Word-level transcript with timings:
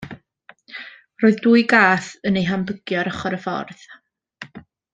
Roedd 1.23 1.43
dwy 1.43 1.63
gath 1.73 2.07
yn 2.31 2.39
ei 2.41 2.45
hambygio 2.49 2.99
ar 3.03 3.11
ochr 3.13 3.37
y 3.39 3.41
ffordd. 3.47 3.85